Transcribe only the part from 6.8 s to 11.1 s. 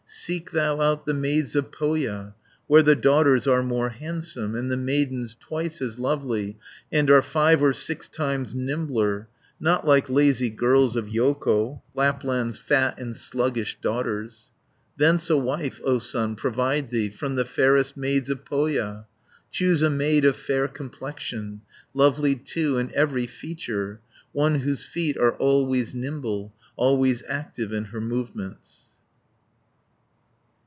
And are five or six times nimbler, Not like lazy girls of